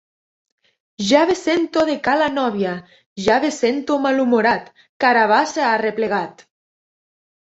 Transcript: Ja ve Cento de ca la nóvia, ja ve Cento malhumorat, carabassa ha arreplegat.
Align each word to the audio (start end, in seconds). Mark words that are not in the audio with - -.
Ja 1.09 1.19
ve 1.31 1.35
Cento 1.41 1.83
de 1.89 1.97
ca 2.07 2.15
la 2.21 2.29
nóvia, 2.39 2.71
ja 3.25 3.37
ve 3.45 3.53
Cento 3.61 3.99
malhumorat, 4.07 4.75
carabassa 5.07 5.65
ha 5.67 5.73
arreplegat. 5.79 6.47